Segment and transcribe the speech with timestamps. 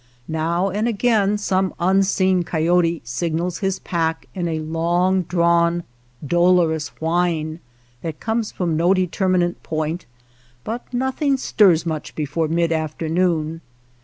[0.27, 5.83] Now and again some unseen coyote signals his pack in a long drawn,
[6.25, 7.59] dolorous whine
[8.01, 10.07] that comes from no determinate point,
[10.63, 13.61] but nothing stirs much before mid afternoon.